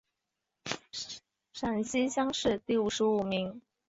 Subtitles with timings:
[1.53, 3.61] 陕西乡试第五十五名。